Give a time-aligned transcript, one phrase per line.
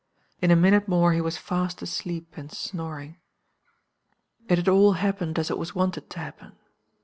[0.41, 3.19] In a minute more he was fast asleep and snoring.
[4.49, 6.53] "It had all happened as it was wanted to happen.